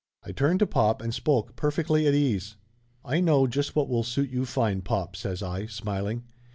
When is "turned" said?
0.31-0.57